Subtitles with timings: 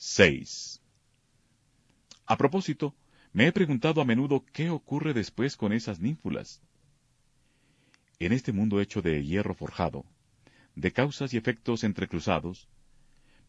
[0.00, 0.80] 6.
[2.24, 2.94] A propósito,
[3.32, 6.62] me he preguntado a menudo qué ocurre después con esas ninfulas.
[8.20, 10.04] En este mundo hecho de hierro forjado,
[10.76, 12.68] de causas y efectos entrecruzados,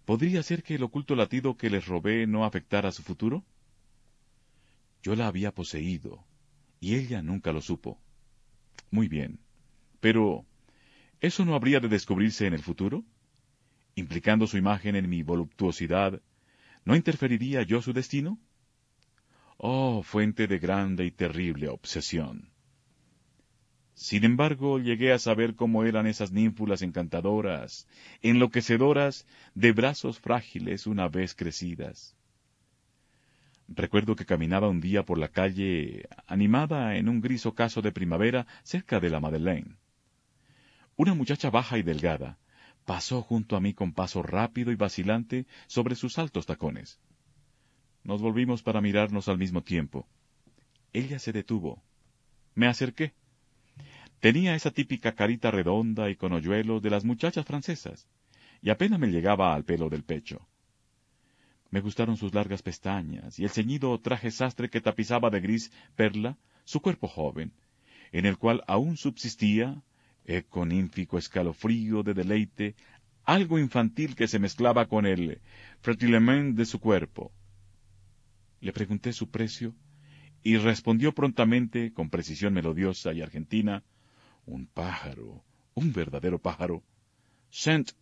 [0.06, 3.46] ¿podría ser que el oculto latido que les robé no afectara su futuro?
[5.04, 6.26] Yo la había poseído,
[6.80, 8.02] y ella nunca lo supo.
[8.90, 9.40] Muy bien,
[10.00, 10.48] pero
[11.22, 13.06] ¿eso no habría de descubrirse en el futuro?
[13.94, 16.20] Implicando su imagen en mi voluptuosidad
[16.86, 18.40] ¿No interferiría yo su destino?
[19.58, 22.50] Oh, fuente de grande y terrible obsesión.
[23.94, 27.86] Sin embargo, llegué a saber cómo eran esas ninfulas encantadoras,
[28.22, 32.16] enloquecedoras, de brazos frágiles una vez crecidas.
[33.68, 38.48] Recuerdo que caminaba un día por la calle, animada en un gris ocaso de primavera,
[38.64, 39.76] cerca de la Madeleine.
[40.96, 42.40] Una muchacha baja y delgada,
[42.90, 47.00] pasó junto a mí con paso rápido y vacilante sobre sus altos tacones.
[48.04, 50.08] Nos volvimos para mirarnos al mismo tiempo.
[50.92, 51.84] Ella se detuvo.
[52.56, 53.14] Me acerqué.
[54.20, 58.08] Tenía esa típica carita redonda y con hoyuelos de las muchachas francesas,
[58.60, 60.48] y apenas me llegaba al pelo del pecho.
[61.70, 66.40] Me gustaron sus largas pestañas y el ceñido traje sastre que tapizaba de gris perla
[66.64, 67.54] su cuerpo joven,
[68.12, 69.84] en el cual aún subsistía,
[70.30, 72.76] eh, con escalofrío de deleite,
[73.26, 75.42] algo infantil que se mezclaba con el
[75.82, 77.32] fretilement de su cuerpo.
[78.62, 79.74] Le pregunté su precio
[80.44, 83.84] y respondió prontamente, con precisión melodiosa y argentina,
[84.46, 86.84] un pájaro, un verdadero pájaro.
[87.50, 87.94] Cent.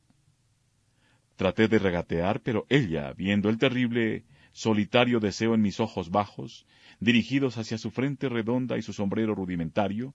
[1.38, 6.66] Traté de regatear, pero ella, viendo el terrible, solitario deseo en mis ojos bajos,
[7.00, 10.14] dirigidos hacia su frente redonda y su sombrero rudimentario,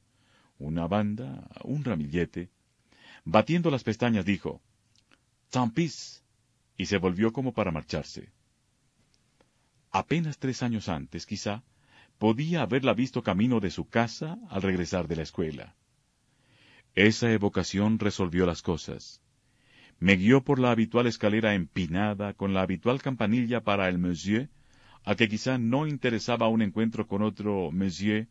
[0.59, 2.51] una banda, un ramillete.
[3.25, 4.61] Batiendo las pestañas dijo,
[5.51, 6.23] Tampis,
[6.77, 8.33] y se volvió como para marcharse.
[9.91, 11.63] Apenas tres años antes, quizá,
[12.19, 15.77] podía haberla visto camino de su casa al regresar de la escuela.
[16.95, 19.21] Esa evocación resolvió las cosas.
[19.99, 24.49] Me guió por la habitual escalera empinada con la habitual campanilla para el monsieur,
[25.05, 28.29] a que quizá no interesaba un encuentro con otro monsieur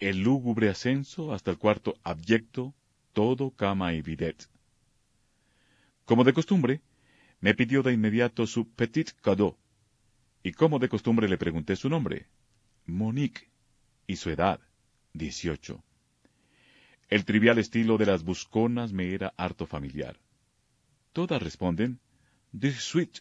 [0.00, 2.74] el lúgubre ascenso hasta el cuarto abyecto,
[3.12, 4.48] todo cama y bidet.
[6.04, 6.82] Como de costumbre,
[7.40, 9.56] me pidió de inmediato su petit cadeau,
[10.42, 12.26] y como de costumbre le pregunté su nombre,
[12.86, 13.48] Monique,
[14.06, 14.60] y su edad,
[15.12, 15.82] dieciocho.
[17.08, 20.18] El trivial estilo de las busconas me era harto familiar.
[21.12, 22.00] Todas responden,
[22.52, 23.20] de suite,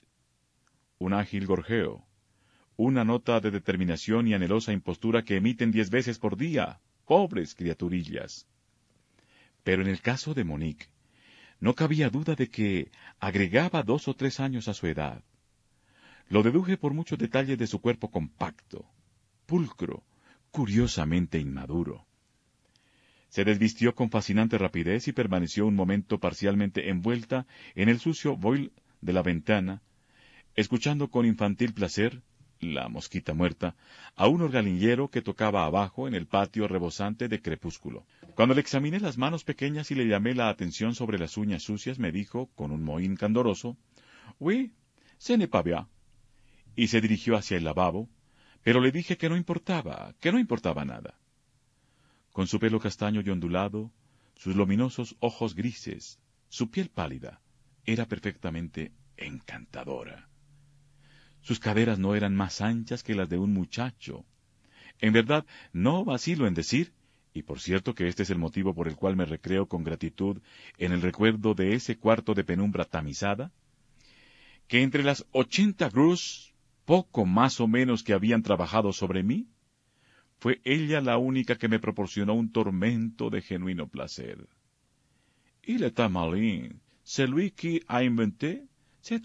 [0.97, 2.05] un ágil gorjeo,
[2.75, 8.47] una nota de determinación y anhelosa impostura que emiten diez veces por día, pobres criaturillas.
[9.63, 10.87] Pero en el caso de Monique,
[11.59, 15.23] no cabía duda de que agregaba dos o tres años a su edad.
[16.29, 18.85] Lo deduje por muchos detalles de su cuerpo compacto,
[19.45, 20.03] pulcro,
[20.51, 22.05] curiosamente inmaduro.
[23.29, 28.71] Se desvistió con fascinante rapidez y permaneció un momento parcialmente envuelta en el sucio voile
[29.01, 29.81] de la ventana,
[30.55, 32.21] escuchando con infantil placer
[32.63, 33.75] la mosquita muerta,
[34.15, 38.05] a un organillero que tocaba abajo en el patio rebosante de crepúsculo.
[38.35, 41.99] Cuando le examiné las manos pequeñas y le llamé la atención sobre las uñas sucias,
[41.99, 43.77] me dijo, con un mohín candoroso,
[44.39, 44.73] Oui,
[45.17, 45.63] ce n'est pas.
[46.75, 48.09] Y se dirigió hacia el lavabo,
[48.63, 51.19] pero le dije que no importaba, que no importaba nada.
[52.31, 53.91] Con su pelo castaño y ondulado,
[54.35, 56.19] sus luminosos ojos grises,
[56.49, 57.41] su piel pálida,
[57.85, 60.29] era perfectamente encantadora.
[61.43, 64.25] Sus caderas no eran más anchas que las de un muchacho.
[64.99, 66.93] En verdad, no vacilo en decir,
[67.33, 70.41] y por cierto que este es el motivo por el cual me recreo con gratitud
[70.77, 73.51] en el recuerdo de ese cuarto de penumbra tamizada,
[74.67, 76.53] que entre las ochenta grus,
[76.85, 79.47] poco más o menos que habían trabajado sobre mí,
[80.39, 84.47] fue ella la única que me proporcionó un tormento de genuino placer.
[85.65, 88.63] Il est malin, celui qui a inventé,
[89.01, 89.21] c'est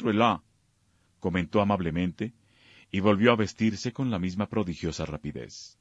[1.21, 2.33] comentó amablemente,
[2.91, 5.79] y volvió a vestirse con la misma prodigiosa rapidez.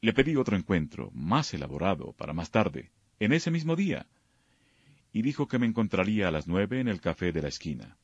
[0.00, 4.06] Le pedí otro encuentro, más elaborado, para más tarde, en ese mismo día,
[5.12, 7.96] y dijo que me encontraría a las nueve en el café de la esquina.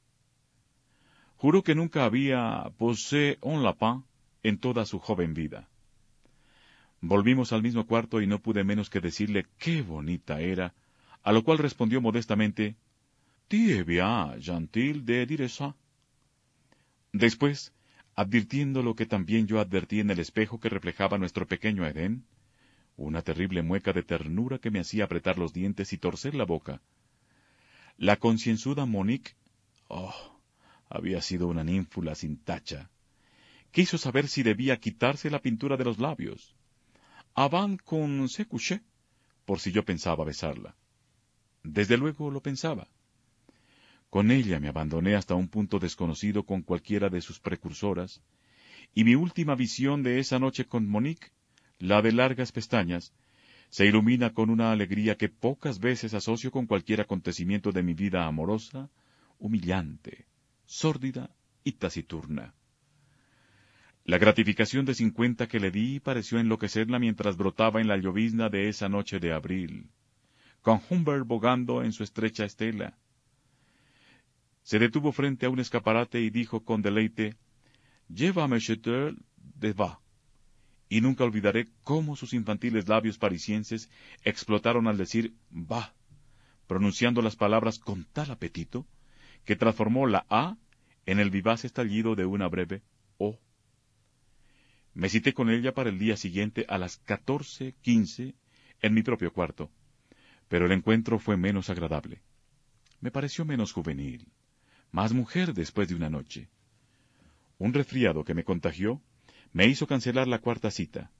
[1.37, 4.05] Juró que nunca había posé un lapin
[4.43, 5.69] en toda su joven vida.
[7.01, 10.75] Volvimos al mismo cuarto y no pude menos que decirle qué bonita era,
[11.23, 12.77] a lo cual respondió modestamente,
[13.49, 15.75] «Tie bien gentil de dire ça».
[17.13, 17.73] Después,
[18.17, 22.25] advirtiendo lo que también yo advertí en el espejo que reflejaba nuestro pequeño Edén,
[22.97, 26.81] una terrible mueca de ternura que me hacía apretar los dientes y torcer la boca.
[27.99, 29.37] La concienzuda Monique,
[29.89, 30.41] oh,
[30.89, 32.91] había sido una ninfula sin tacha.
[33.71, 36.55] Quiso saber si debía quitarse la pintura de los labios.
[37.35, 38.47] Avant con se
[39.45, 40.75] por si yo pensaba besarla.
[41.63, 42.89] Desde luego lo pensaba.
[44.11, 48.23] Con ella me abandoné hasta un punto desconocido con cualquiera de sus precursoras,
[48.95, 51.33] y mi última visión de esa noche con Monique,
[51.79, 53.13] la de largas pestañas,
[53.69, 58.27] se ilumina con una alegría que pocas veces asocio con cualquier acontecimiento de mi vida
[58.27, 58.91] amorosa,
[59.39, 60.27] humillante,
[60.65, 62.55] sórdida y taciturna.
[64.05, 68.69] La gratificación de cincuenta que le di pareció enloquecerla mientras brotaba en la llovizna de
[68.69, 69.91] esa noche de abril,
[70.63, 72.97] con Humbert bogando en su estrecha estela,
[74.67, 77.37] se detuvo frente a un escaparate y dijo con deleite,
[78.09, 80.01] Llévame, Chetel, de va.
[80.89, 83.89] Y nunca olvidaré cómo sus infantiles labios parisienses
[84.25, 85.95] explotaron al decir va,
[86.67, 88.85] pronunciando las palabras con tal apetito,
[89.45, 90.57] que transformó la A
[91.07, 92.83] en el vivaz estallido de una breve
[93.19, 93.39] O.
[94.95, 98.35] Me cité con ella para el día siguiente a las catorce quince
[98.83, 99.71] en mi propio cuarto,
[100.49, 102.21] pero el encuentro fue menos agradable.
[103.01, 104.27] Me pareció menos juvenil,
[104.93, 106.49] más mujer después de una noche.
[107.59, 109.01] Un resfriado que me contagió
[109.53, 111.11] me hizo cancelar la cuarta cita.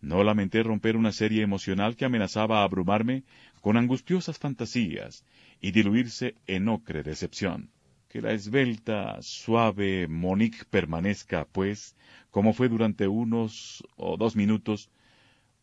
[0.00, 3.24] No lamenté romper una serie emocional que amenazaba abrumarme
[3.60, 5.24] con angustiosas fantasías
[5.60, 7.70] y diluirse en ocre decepción.
[8.08, 11.96] Que la esbelta, suave Monique permanezca, pues,
[12.30, 14.90] como fue durante unos o dos minutos,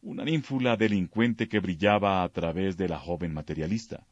[0.02, 4.08] una ninfula delincuente que brillaba a través de la joven materialista.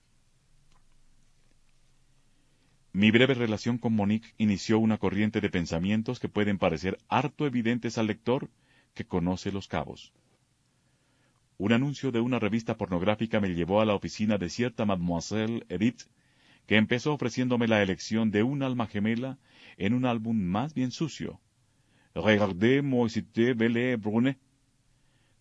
[2.91, 7.99] Mi breve relación con Monique inició una corriente de pensamientos que pueden parecer harto evidentes
[7.99, 8.49] al lector
[8.95, 10.11] que conoce los cabos.
[11.59, 16.03] Un anuncio de una revista pornográfica me llevó a la oficina de cierta mademoiselle Edith,
[16.65, 19.37] que empezó ofreciéndome la elección de un alma gemela
[19.77, 21.39] en un álbum más bien sucio.
[22.15, 23.07] Regardez moi
[23.55, 24.39] belle brune.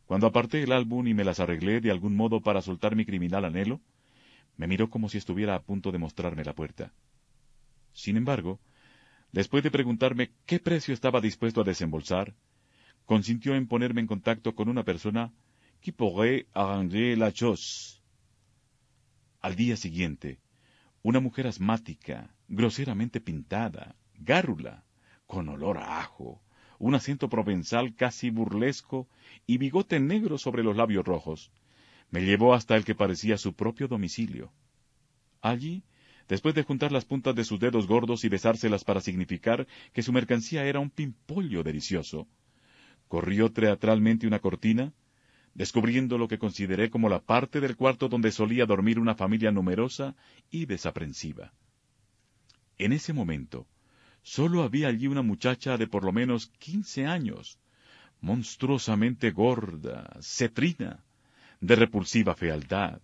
[0.05, 3.45] Cuando aparté el álbum y me las arreglé de algún modo para soltar mi criminal
[3.47, 3.81] anhelo,
[4.59, 6.93] me miró como si estuviera a punto de mostrarme la puerta.
[7.99, 8.61] Sin embargo,
[9.33, 12.33] después de preguntarme qué precio estaba dispuesto a desembolsar,
[13.07, 15.33] consintió en ponerme en contacto con una persona
[15.81, 17.99] que pourrait arranger la chose.
[19.41, 20.39] Al día siguiente,
[21.03, 24.85] una mujer asmática, groseramente pintada, gárrula,
[25.27, 26.41] con olor a ajo,
[26.79, 29.09] un acento provenzal casi burlesco
[29.45, 31.51] y bigote negro sobre los labios rojos,
[32.13, 34.53] me llevó hasta el que parecía su propio domicilio.
[35.43, 35.83] Allí
[36.29, 40.13] después de juntar las puntas de sus dedos gordos y besárselas para significar que su
[40.13, 42.29] mercancía era un pimpollo delicioso.
[43.09, 44.93] Corrió teatralmente una cortina,
[45.55, 50.15] descubriendo lo que consideré como la parte del cuarto donde solía dormir una familia numerosa
[50.51, 51.53] y desaprensiva.
[52.77, 53.67] En ese momento,
[54.23, 57.59] sólo había allí una muchacha de por lo menos quince años,
[58.21, 61.03] monstruosamente gorda, cetrina,
[61.61, 63.01] de repulsiva fealdad,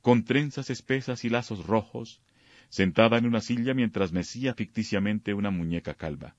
[0.00, 2.22] con trenzas espesas y lazos rojos,
[2.68, 6.36] sentada en una silla mientras mecía ficticiamente una muñeca calva.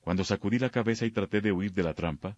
[0.00, 2.36] Cuando sacudí la cabeza y traté de huir de la trampa,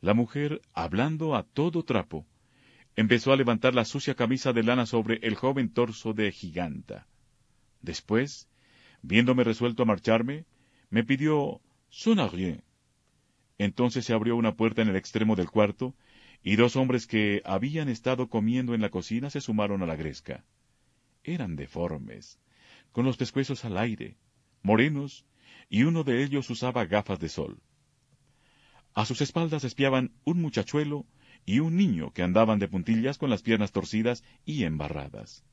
[0.00, 2.26] la mujer, hablando a todo trapo,
[2.96, 7.06] empezó a levantar la sucia camisa de lana sobre el joven torso de giganta.
[7.80, 8.48] Después,
[9.02, 10.44] viéndome resuelto a marcharme,
[10.90, 12.62] me pidió son rien.
[13.58, 15.94] Entonces se abrió una puerta en el extremo del cuarto,
[16.42, 20.44] y dos hombres que habían estado comiendo en la cocina se sumaron a la gresca
[21.24, 22.38] eran deformes,
[22.92, 24.16] con los pescuezos al aire,
[24.62, 25.24] morenos,
[25.68, 27.60] y uno de ellos usaba gafas de sol.
[28.94, 31.06] A sus espaldas espiaban un muchachuelo
[31.46, 35.44] y un niño que andaban de puntillas con las piernas torcidas y embarradas.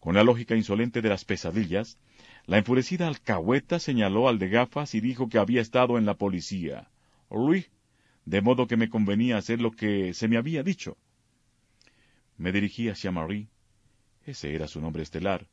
[0.00, 1.98] Con la lógica insolente de las pesadillas,
[2.46, 6.90] la enfurecida alcahueta señaló al de gafas y dijo que había estado en la policía.
[7.30, 7.70] Luis,
[8.26, 10.98] de modo que me convenía hacer lo que se me había dicho.
[12.36, 13.48] Me dirigí hacia Marie,
[14.26, 15.46] ese era su nombre estelar,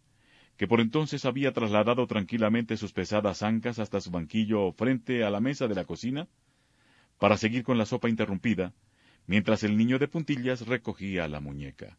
[0.57, 5.39] que por entonces había trasladado tranquilamente sus pesadas ancas hasta su banquillo frente a la
[5.39, 6.27] mesa de la cocina,
[7.19, 8.73] para seguir con la sopa interrumpida,
[9.27, 11.97] mientras el niño de puntillas recogía la muñeca.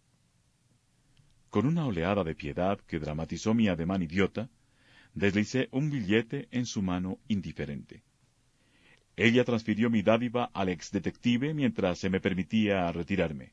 [1.48, 4.48] Con una oleada de piedad que dramatizó mi ademán idiota,
[5.14, 8.02] deslicé un billete en su mano indiferente.
[9.16, 13.52] Ella transfirió mi dádiva al ex detective mientras se me permitía retirarme.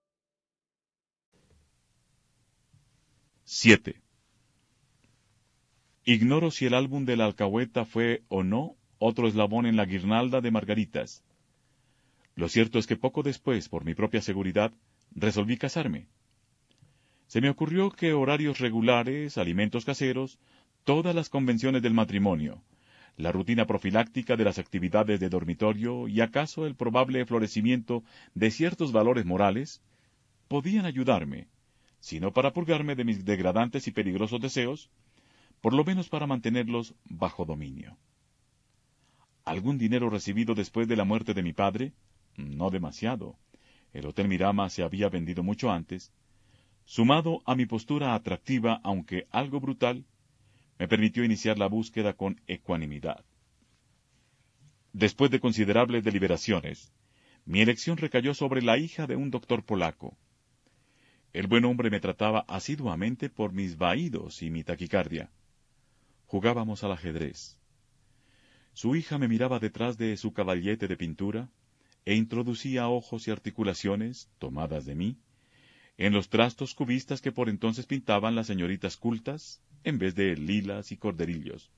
[3.53, 4.01] 7.
[6.05, 10.39] Ignoro si el álbum de la alcahueta fue o no otro eslabón en la guirnalda
[10.39, 11.21] de margaritas.
[12.33, 14.71] Lo cierto es que poco después, por mi propia seguridad,
[15.13, 16.07] resolví casarme.
[17.27, 20.39] Se me ocurrió que horarios regulares, alimentos caseros,
[20.85, 22.63] todas las convenciones del matrimonio,
[23.17, 28.01] la rutina profiláctica de las actividades de dormitorio y acaso el probable florecimiento
[28.33, 29.81] de ciertos valores morales,
[30.47, 31.49] podían ayudarme
[32.01, 34.89] sino para purgarme de mis degradantes y peligrosos deseos,
[35.61, 37.95] por lo menos para mantenerlos bajo dominio.
[39.45, 41.93] Algún dinero recibido después de la muerte de mi padre,
[42.35, 43.37] no demasiado,
[43.93, 46.11] el Hotel Mirama se había vendido mucho antes,
[46.85, 50.03] sumado a mi postura atractiva, aunque algo brutal,
[50.79, 53.23] me permitió iniciar la búsqueda con ecuanimidad.
[54.91, 56.91] Después de considerables deliberaciones,
[57.45, 60.17] mi elección recayó sobre la hija de un doctor polaco,
[61.33, 65.31] el buen hombre me trataba asiduamente por mis vaídos y mi taquicardia.
[66.25, 67.57] Jugábamos al ajedrez.
[68.73, 71.49] Su hija me miraba detrás de su caballete de pintura
[72.05, 75.17] e introducía ojos y articulaciones, tomadas de mí,
[75.97, 80.91] en los trastos cubistas que por entonces pintaban las señoritas cultas en vez de lilas
[80.91, 81.71] y corderillos.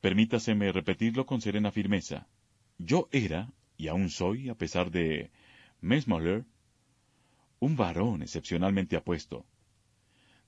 [0.00, 2.28] Permítaseme repetirlo con serena firmeza.
[2.78, 5.30] Yo era, y aún soy, a pesar de
[5.80, 6.44] Mesmoller,
[7.60, 9.46] un varón excepcionalmente apuesto,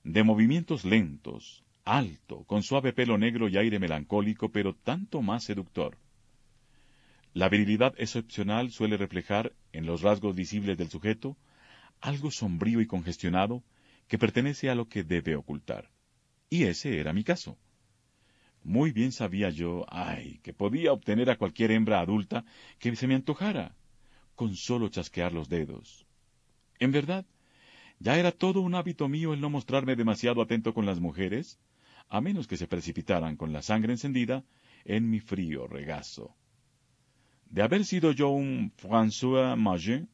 [0.03, 5.97] de movimientos lentos, alto, con suave pelo negro y aire melancólico, pero tanto más seductor.
[7.33, 11.37] La virilidad excepcional suele reflejar, en los rasgos visibles del sujeto,
[12.01, 13.63] algo sombrío y congestionado
[14.07, 15.89] que pertenece a lo que debe ocultar.
[16.49, 17.57] Y ese era mi caso.
[18.63, 22.43] Muy bien sabía yo, ay, que podía obtener a cualquier hembra adulta
[22.79, 23.75] que se me antojara,
[24.35, 26.05] con solo chasquear los dedos.
[26.83, 27.25] En verdad,
[27.99, 31.57] ya era todo un hábito mío el no mostrarme demasiado atento con las mujeres,
[32.09, 34.43] a menos que se precipitaran con la sangre encendida
[34.83, 36.35] en mi frío regazo.
[37.49, 40.09] De haber sido yo un François Maget,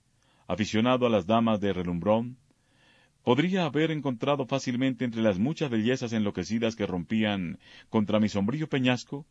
[0.45, 2.37] aficionado a las damas de relumbrón,
[3.23, 7.57] podría haber encontrado fácilmente entre las muchas bellezas enloquecidas que rompían
[7.89, 9.25] contra mi sombrío peñasco,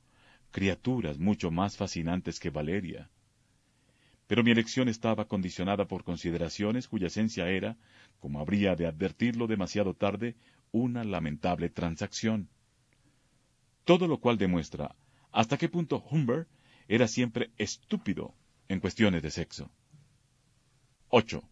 [0.51, 3.09] criaturas mucho más fascinantes que Valeria,
[4.29, 7.77] pero mi elección estaba condicionada por consideraciones cuya esencia era,
[8.21, 10.37] como habría de advertirlo demasiado tarde,
[10.71, 12.49] una lamentable transacción.
[13.85, 14.95] Todo lo cual demuestra
[15.33, 16.47] hasta qué punto Humbert
[16.89, 18.35] era siempre estúpido
[18.69, 19.71] en cuestiones de sexo.
[21.09, 21.43] 8.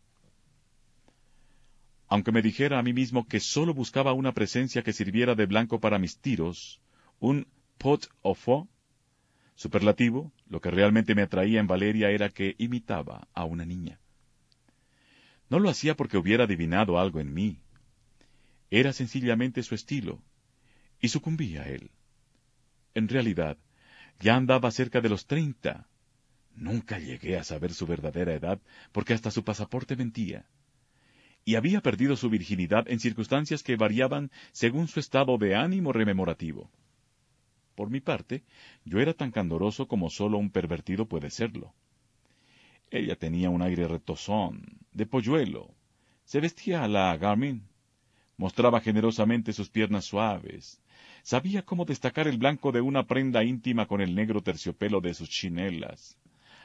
[2.08, 5.80] Aunque me dijera a mí mismo que sólo buscaba una presencia que sirviera de blanco
[5.80, 6.80] para mis tiros,
[7.20, 7.46] un
[7.78, 8.68] pot au fond,
[9.56, 13.98] Superlativo, lo que realmente me atraía en Valeria era que imitaba a una niña.
[15.48, 17.58] No lo hacía porque hubiera adivinado algo en mí.
[18.70, 20.22] Era sencillamente su estilo,
[21.00, 21.90] y sucumbí a él.
[22.94, 23.56] En realidad,
[24.20, 25.88] ya andaba cerca de los treinta.
[26.54, 28.60] Nunca llegué a saber su verdadera edad,
[28.92, 30.46] porque hasta su pasaporte mentía.
[31.46, 36.70] y había perdido su virginidad en circunstancias que variaban según su estado de ánimo rememorativo.
[37.76, 38.42] Por mi parte,
[38.86, 41.74] yo era tan candoroso como solo un pervertido puede serlo.
[42.90, 45.74] Ella tenía un aire retozón, de polluelo,
[46.24, 47.68] se vestía a la Garmin,
[48.38, 50.80] mostraba generosamente sus piernas suaves,
[51.22, 55.28] sabía cómo destacar el blanco de una prenda íntima con el negro terciopelo de sus
[55.28, 56.16] chinelas,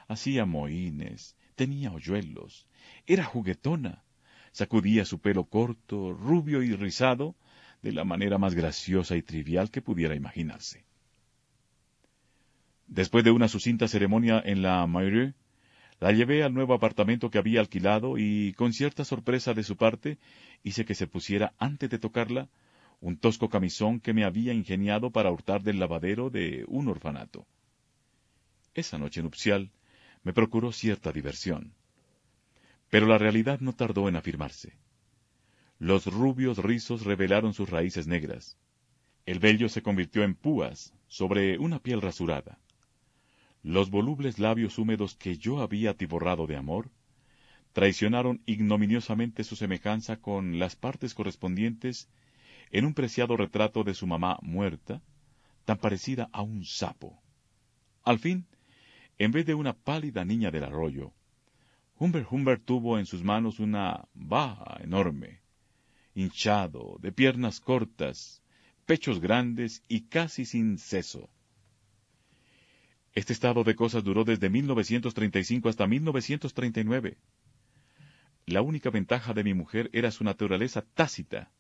[0.08, 2.68] hacía mohines, tenía hoyuelos,
[3.06, 4.06] era juguetona,
[4.54, 7.36] sacudía su pelo corto, rubio y rizado,
[7.82, 10.86] de la manera más graciosa y trivial que pudiera imaginarse.
[12.92, 15.34] Después de una sucinta ceremonia en la Maire,
[16.02, 20.18] la llevé al nuevo apartamento que había alquilado y, con cierta sorpresa de su parte,
[20.62, 22.50] hice que se pusiera, antes de tocarla,
[23.00, 27.48] un tosco camisón que me había ingeniado para hurtar del lavadero de un orfanato.
[28.74, 29.72] Esa noche nupcial
[30.24, 31.74] me procuró cierta diversión.
[32.90, 34.74] Pero la realidad no tardó en afirmarse.
[35.80, 38.58] Los rubios rizos revelaron sus raíces negras.
[39.26, 42.60] El vello se convirtió en púas sobre una piel rasurada.
[43.64, 46.90] Los volubles labios húmedos que yo había atiborrado de amor
[47.74, 52.10] traicionaron ignominiosamente su semejanza con las partes correspondientes
[52.72, 55.02] en un preciado retrato de su mamá muerta,
[55.66, 57.22] tan parecida a un sapo.
[58.04, 58.48] Al fin,
[59.18, 61.14] en vez de una pálida niña del arroyo,
[62.00, 65.42] Humbert Humbert tuvo en sus manos una baja enorme,
[66.16, 68.42] hinchado, de piernas cortas,
[68.88, 71.30] pechos grandes y casi sin seso.
[73.14, 77.18] Este estado de cosas duró desde 1935 hasta 1939.
[78.46, 81.52] La única ventaja de mi mujer era su naturaleza tácita,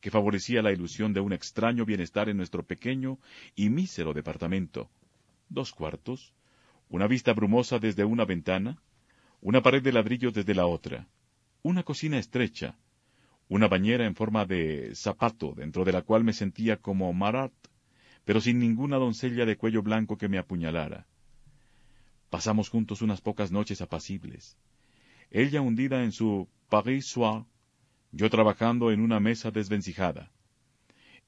[0.00, 3.18] que favorecía la ilusión de un extraño bienestar en nuestro pequeño
[3.54, 4.90] y mísero departamento.
[5.48, 6.34] Dos cuartos,
[6.88, 8.82] una vista brumosa desde una ventana,
[9.40, 11.08] una pared de ladrillo desde la otra,
[11.62, 12.78] una cocina estrecha,
[13.48, 17.52] una bañera en forma de zapato dentro de la cual me sentía como Marat,
[18.26, 21.06] pero sin ninguna doncella de cuello blanco que me apuñalara.
[22.28, 24.58] Pasamos juntos unas pocas noches apacibles.
[25.30, 27.44] Ella hundida en su Paris Soir,
[28.10, 30.32] yo trabajando en una mesa desvencijada.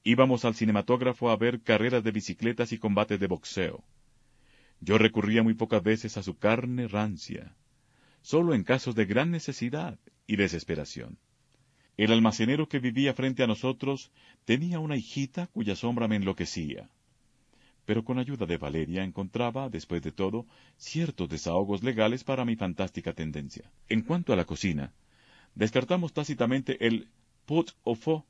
[0.03, 3.81] Íbamos al cinematógrafo a ver carreras de bicicletas y combates de boxeo.
[4.81, 7.55] Yo recurría muy pocas veces a su carne rancia,
[8.21, 9.97] solo en casos de gran necesidad
[10.27, 11.17] y desesperación.
[11.99, 14.09] El almacenero que vivía frente a nosotros
[14.45, 16.89] tenía una hijita cuya sombra me enloquecía.
[17.89, 20.45] Pero con ayuda de Valeria encontraba, después de todo,
[20.77, 23.71] ciertos desahogos legales para mi fantástica tendencia.
[23.87, 24.93] En cuanto a la cocina,
[25.55, 27.07] descartamos tácitamente el
[27.47, 28.25] pot au feu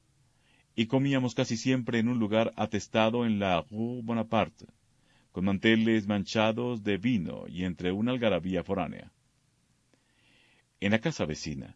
[0.78, 4.66] y comíamos casi siempre en un lugar atestado en la Rue Bonaparte,
[5.34, 9.12] con manteles manchados de vino y entre una algarabía foránea.
[10.80, 11.76] En la casa vecina,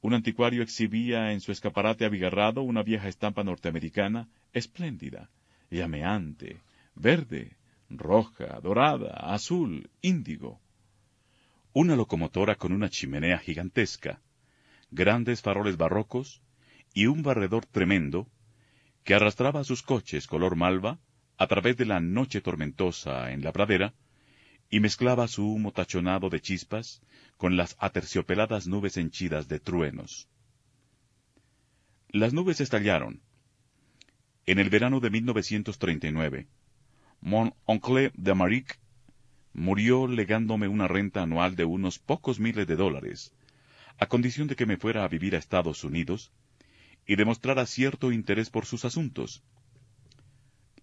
[0.00, 5.30] un anticuario exhibía en su escaparate abigarrado una vieja estampa norteamericana, espléndida,
[5.70, 6.60] llameante,
[6.94, 7.56] verde,
[7.88, 10.60] roja, dorada, azul, índigo.
[11.72, 14.20] Una locomotora con una chimenea gigantesca,
[14.90, 16.42] grandes faroles barrocos
[16.92, 18.28] y un barredor tremendo
[19.04, 20.98] que arrastraba sus coches color malva
[21.38, 23.94] a través de la noche tormentosa en la pradera
[24.70, 27.02] y mezclaba su humo tachonado de chispas
[27.36, 30.28] con las aterciopeladas nubes henchidas de truenos.
[32.08, 33.22] Las nubes estallaron.
[34.44, 36.48] En el verano de 1939,
[37.22, 38.34] Mon oncle de
[39.52, 43.32] murió legándome una renta anual de unos pocos miles de dólares,
[43.98, 46.32] a condición de que me fuera a vivir a Estados Unidos
[47.06, 49.44] y demostrara cierto interés por sus asuntos.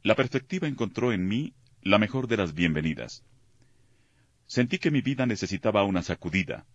[0.02, 3.26] La perspectiva encontró en mí la mejor de las bienvenidas.
[4.46, 6.66] Sentí que mi vida necesitaba una sacudida.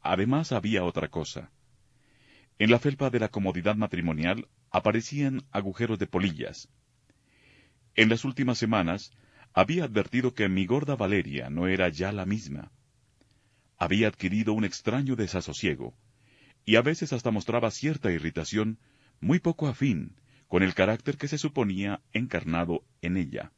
[0.00, 1.50] Además había otra cosa.
[2.58, 6.70] En la felpa de la comodidad matrimonial aparecían agujeros de polillas.
[7.98, 9.10] En las últimas semanas
[9.52, 12.70] había advertido que mi gorda Valeria no era ya la misma.
[13.76, 15.96] Había adquirido un extraño desasosiego,
[16.64, 18.78] y a veces hasta mostraba cierta irritación
[19.18, 20.14] muy poco afín
[20.46, 23.50] con el carácter que se suponía encarnado en ella.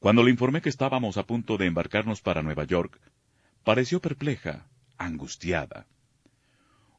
[0.00, 3.00] Cuando le informé que estábamos a punto de embarcarnos para Nueva York,
[3.62, 4.66] pareció perpleja,
[4.98, 5.86] angustiada.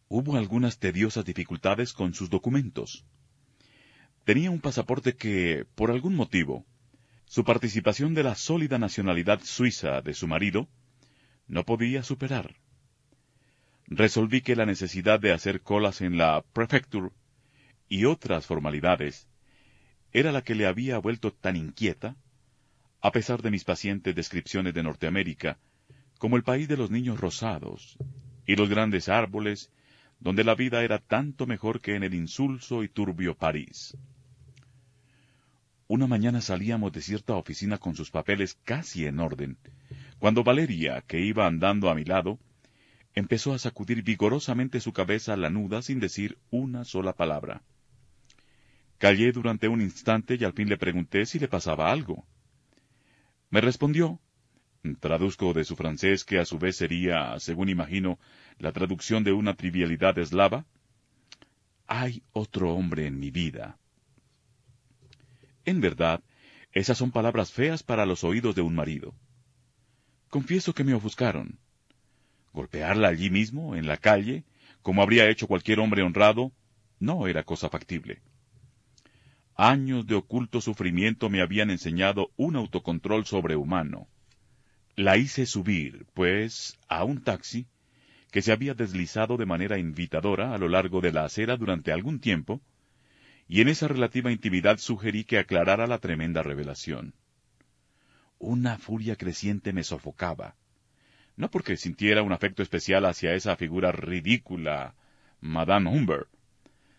[0.08, 3.04] Hubo algunas tediosas dificultades con sus documentos.
[4.28, 6.66] Tenía un pasaporte que, por algún motivo,
[7.24, 10.68] su participación de la sólida nacionalidad suiza de su marido,
[11.48, 12.58] no podía superar.
[13.86, 17.12] Resolví que la necesidad de hacer colas en la prefecture
[17.88, 19.30] y otras formalidades
[20.12, 22.18] era la que le había vuelto tan inquieta
[23.00, 25.58] a pesar de mis pacientes descripciones de Norteamérica,
[26.18, 27.98] como el país de los niños rosados,
[28.46, 29.72] y los grandes árboles,
[30.20, 33.96] donde la vida era tanto mejor que en el insulso y turbio París.
[35.90, 39.58] Una mañana salíamos de cierta oficina con sus papeles casi en orden,
[40.20, 42.40] cuando Valeria, que iba andando a mi lado,
[43.16, 47.64] empezó a sacudir vigorosamente su cabeza lanuda sin decir una sola palabra.
[48.98, 52.26] Callé durante un instante y al fin le pregunté si le pasaba algo.
[53.50, 54.20] Me respondió,
[55.00, 58.20] traduzco de su francés que a su vez sería, según imagino,
[58.60, 60.66] la traducción de una trivialidad eslava,
[61.88, 63.78] hay otro hombre en mi vida.
[65.68, 66.24] En verdad,
[66.72, 69.14] esas son palabras feas para los oídos de un marido.
[70.30, 71.60] Confieso que me ofuscaron.
[72.54, 74.46] Golpearla allí mismo, en la calle,
[74.82, 76.54] como habría hecho cualquier hombre honrado,
[77.02, 78.22] no era cosa factible.
[79.56, 84.08] Años de oculto sufrimiento me habían enseñado un autocontrol sobrehumano.
[84.96, 87.68] La hice subir, pues, a un taxi
[88.32, 92.22] que se había deslizado de manera invitadora a lo largo de la acera durante algún
[92.22, 92.62] tiempo,
[93.48, 97.14] y en esa relativa intimidad sugerí que aclarara la tremenda revelación.
[98.40, 100.56] Una furia creciente me sofocaba,
[101.36, 104.96] no porque sintiera un afecto especial hacia esa figura ridícula,
[105.40, 106.28] Madame Humbert,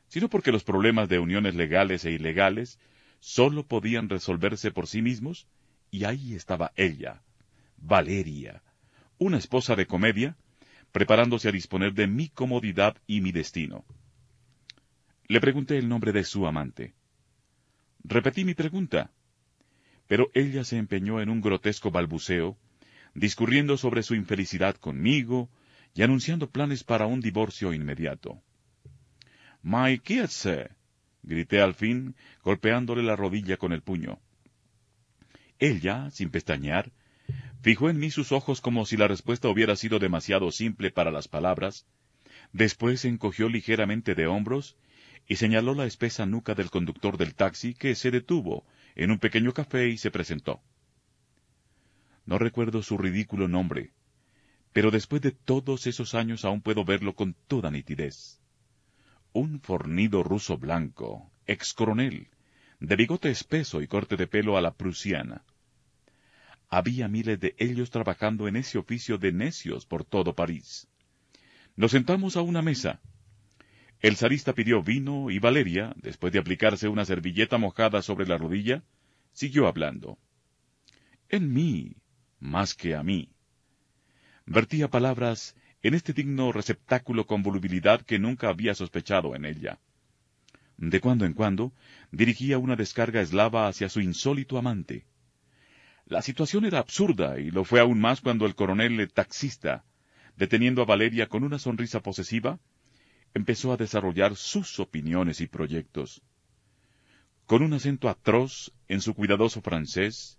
[0.08, 2.78] sino porque los problemas de uniones legales e ilegales
[3.20, 5.46] sólo podían resolverse por sí mismos,
[5.90, 7.22] y ahí estaba ella,
[7.76, 8.62] Valeria,
[9.18, 10.37] una esposa de comedia,
[10.92, 13.84] preparándose a disponer de mi comodidad y mi destino.
[15.30, 16.94] Le pregunté el nombre de su amante.
[18.02, 19.12] Repetí mi pregunta,
[20.06, 22.56] pero ella se empeñó en un grotesco balbuceo,
[23.14, 25.50] discurriendo sobre su infelicidad conmigo
[25.94, 28.40] y anunciando planes para un divorcio inmediato.
[29.62, 30.48] My kids,
[31.22, 34.20] grité al fin, golpeándole la rodilla con el puño.
[35.58, 36.90] Ella, sin pestañear,
[37.60, 41.28] fijó en mí sus ojos como si la respuesta hubiera sido demasiado simple para las
[41.28, 41.86] palabras,
[42.54, 44.78] después encogió ligeramente de hombros
[45.28, 49.52] y señaló la espesa nuca del conductor del taxi que se detuvo en un pequeño
[49.52, 50.60] café y se presentó.
[52.26, 53.92] No recuerdo su ridículo nombre,
[54.72, 58.40] pero después de todos esos años aún puedo verlo con toda nitidez
[59.32, 62.28] un fornido ruso blanco, ex coronel,
[62.80, 65.44] de bigote espeso y corte de pelo a la prusiana.
[66.68, 70.88] Había miles de ellos trabajando en ese oficio de necios por todo París.
[71.76, 73.00] Nos sentamos a una mesa.
[74.00, 78.84] El zarista pidió vino y Valeria, después de aplicarse una servilleta mojada sobre la rodilla,
[79.32, 80.18] siguió hablando.
[81.28, 81.96] En mí,
[82.38, 83.30] más que a mí.
[84.46, 89.78] Vertía palabras en este digno receptáculo con volubilidad que nunca había sospechado en ella.
[90.76, 91.72] De cuando en cuando
[92.12, 95.06] dirigía una descarga eslava hacia su insólito amante.
[96.06, 99.84] La situación era absurda y lo fue aún más cuando el coronel taxista,
[100.37, 102.61] deteniendo a Valeria con una sonrisa posesiva,
[103.38, 106.22] empezó a desarrollar sus opiniones y proyectos.
[107.46, 110.38] Con un acento atroz en su cuidadoso francés,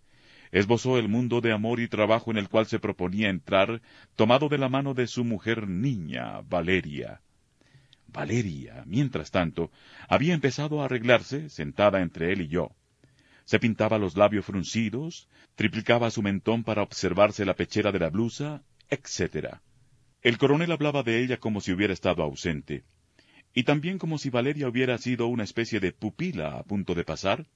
[0.51, 3.81] esbozó el mundo de amor y trabajo en el cual se proponía entrar,
[4.15, 7.21] tomado de la mano de su mujer niña, Valeria.
[8.07, 9.71] Valeria, mientras tanto,
[10.07, 12.75] había empezado a arreglarse, sentada entre él y yo.
[13.45, 18.61] Se pintaba los labios fruncidos, triplicaba su mentón para observarse la pechera de la blusa,
[18.89, 19.59] etc.
[20.21, 22.83] El coronel hablaba de ella como si hubiera estado ausente,
[23.53, 27.47] y también como si Valeria hubiera sido una especie de pupila a punto de pasar,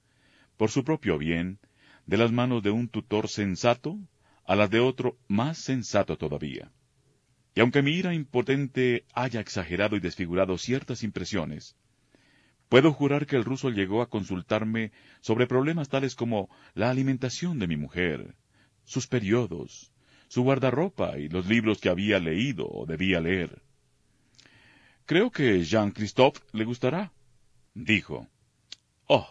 [0.56, 1.58] por su propio bien,
[2.06, 3.98] de las manos de un tutor sensato
[4.46, 6.72] a las de otro más sensato todavía.
[7.54, 11.76] Y aunque mi ira impotente haya exagerado y desfigurado ciertas impresiones,
[12.68, 17.66] puedo jurar que el ruso llegó a consultarme sobre problemas tales como la alimentación de
[17.66, 18.34] mi mujer,
[18.84, 19.93] sus periodos,
[20.34, 23.62] su guardarropa y los libros que había leído o debía leer.
[25.06, 27.12] Creo que Jean-Christophe le gustará,
[27.72, 28.26] dijo.
[29.06, 29.28] Oh,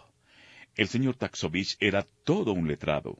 [0.74, 3.18] el señor Taxovich era todo un letrado.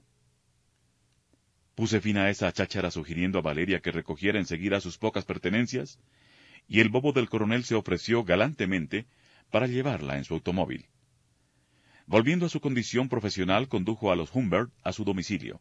[1.74, 5.98] Puse fin a esa cháchara sugiriendo a Valeria que recogiera enseguida sus pocas pertenencias,
[6.66, 9.04] y el bobo del coronel se ofreció galantemente
[9.50, 10.86] para llevarla en su automóvil.
[12.06, 15.60] Volviendo a su condición profesional, condujo a los Humbert a su domicilio.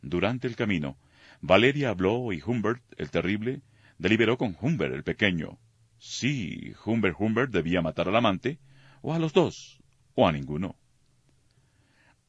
[0.00, 0.96] Durante el camino,
[1.40, 3.62] Valeria habló y Humbert, el terrible,
[3.98, 5.58] deliberó con Humbert, el pequeño.
[5.98, 8.58] Si Humbert Humbert debía matar al amante,
[9.02, 9.80] o a los dos,
[10.14, 10.76] o a ninguno.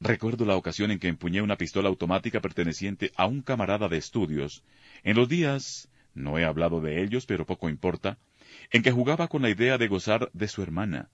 [0.00, 4.62] Recuerdo la ocasión en que empuñé una pistola automática perteneciente a un camarada de estudios,
[5.02, 8.18] en los días, no he hablado de ellos, pero poco importa,
[8.70, 11.08] en que jugaba con la idea de gozar de su hermana,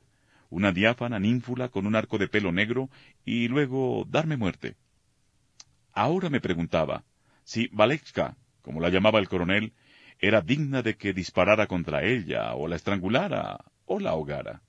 [0.51, 2.91] una diáfana ninfula con un arco de pelo negro,
[3.25, 4.77] y luego darme muerte.
[5.93, 7.05] Ahora me preguntaba
[7.45, 9.73] si Valechka, como la llamaba el coronel,
[10.19, 14.63] era digna de que disparara contra ella, o la estrangulara, o la ahogara.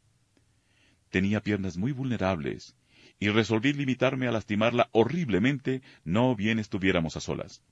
[1.10, 2.76] Tenía piernas muy vulnerables,
[3.20, 7.64] y resolví limitarme a lastimarla horriblemente, no bien estuviéramos a solas.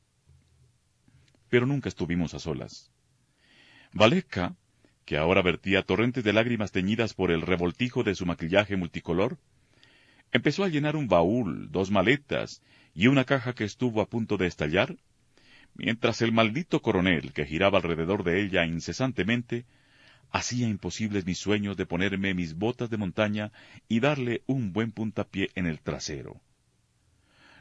[1.50, 2.92] Pero nunca estuvimos a solas.
[3.94, 4.56] Valesca,
[5.06, 9.40] que ahora vertía torrentes de lágrimas teñidas por el revoltijo de su maquillaje multicolor,
[10.32, 12.62] empezó a llenar un baúl, dos maletas
[12.94, 14.96] y una caja que estuvo a punto de estallar,
[15.76, 19.66] mientras el maldito coronel, que giraba alrededor de ella incesantemente,
[20.32, 23.52] hacía imposibles mis sueños de ponerme mis botas de montaña
[23.88, 26.42] y darle un buen puntapié en el trasero.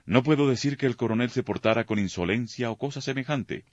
[0.06, 3.64] No puedo decir que el coronel se portara con insolencia o cosa semejante.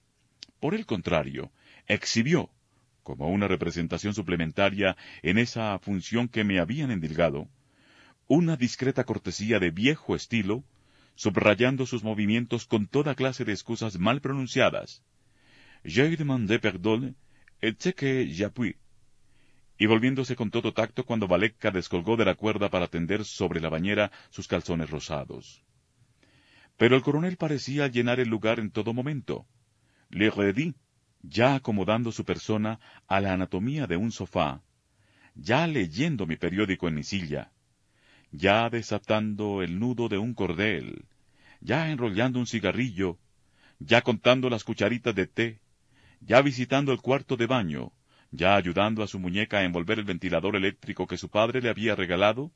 [0.60, 1.52] Por el contrario,
[1.88, 2.50] exhibió,
[3.04, 7.48] como una representación suplementaria en esa función que me habían endilgado,
[8.28, 10.63] una discreta cortesía de viejo estilo,
[11.17, 15.03] subrayando sus movimientos con toda clase de excusas mal pronunciadas.
[15.84, 17.15] J'ai demandé perdón,
[17.60, 18.77] et ce que j'appuie.
[19.80, 23.69] Y volviéndose con todo tacto cuando Valekka descolgó de la cuerda para tender sobre la
[23.69, 25.63] bañera sus calzones rosados.
[26.77, 29.47] Pero el coronel parecía llenar el lugar en todo momento.
[30.10, 30.75] Le redí,
[31.21, 34.62] ya acomodando su persona a la anatomía de un sofá,
[35.34, 37.51] ya leyendo mi periódico en mi silla,
[38.31, 41.05] ya desatando el nudo de un cordel,
[41.61, 43.17] ya enrollando un cigarrillo,
[43.79, 45.59] ya contando las cucharitas de té,
[46.21, 47.91] ya visitando el cuarto de baño,
[48.31, 51.95] ya ayudando a su muñeca a envolver el ventilador eléctrico que su padre le había
[51.95, 52.51] regalado,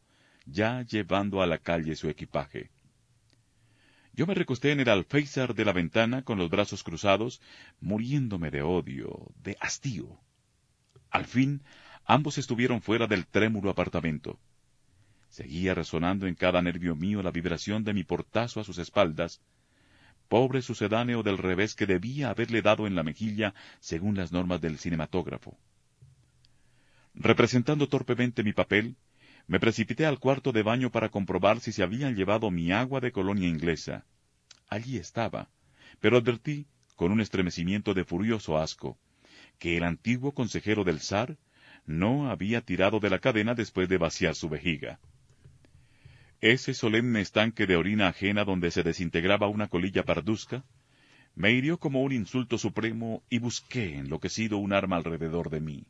[0.46, 2.70] ya llevando a la calle su equipaje.
[4.14, 7.42] Yo me recosté en el alféizar de la ventana con los brazos cruzados,
[7.80, 10.20] muriéndome de odio, de hastío.
[11.10, 11.64] Al fin,
[12.06, 14.38] ambos estuvieron fuera del trémulo apartamento.
[15.32, 19.42] Seguía resonando en cada nervio mío la vibración de mi portazo a sus espaldas,
[20.28, 24.78] pobre sucedáneo del revés que debía haberle dado en la mejilla según las normas del
[24.78, 25.58] cinematógrafo.
[27.14, 28.98] Representando torpemente mi papel,
[29.48, 33.14] me precipité al cuarto de baño para comprobar si se habían llevado mi agua de
[33.14, 34.06] colonia inglesa.
[34.68, 35.50] Allí estaba,
[36.02, 36.68] pero advertí,
[36.98, 39.00] con un estremecimiento de furioso asco,
[39.60, 41.38] que el antiguo consejero del zar
[41.86, 45.00] no había tirado de la cadena después de vaciar su vejiga.
[46.42, 50.66] Ese solemne estanque de orina ajena donde se desintegraba una colilla parduzca,
[51.36, 55.86] me hirió como un insulto supremo y busqué enloquecido un arma alrededor de mí.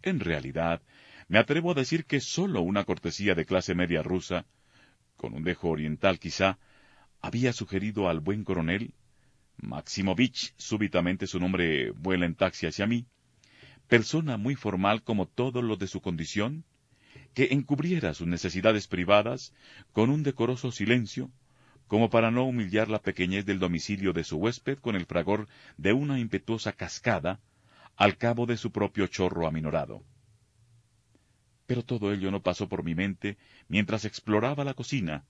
[0.00, 0.80] En realidad,
[1.28, 4.46] me atrevo a decir que sólo una cortesía de clase media rusa,
[5.18, 6.58] con un dejo oriental quizá,
[7.20, 8.94] había sugerido al buen coronel,
[9.58, 13.04] Maximovich, súbitamente su nombre vuela en taxi hacia mí,
[13.88, 16.64] persona muy formal como todos los de su condición,
[17.34, 19.54] que encubriera sus necesidades privadas
[19.92, 21.30] con un decoroso silencio,
[21.86, 25.92] como para no humillar la pequeñez del domicilio de su huésped con el fragor de
[25.92, 27.40] una impetuosa cascada
[27.96, 30.02] al cabo de su propio chorro aminorado.
[31.66, 33.38] Pero todo ello no pasó por mi mente
[33.68, 35.24] mientras exploraba la cocina,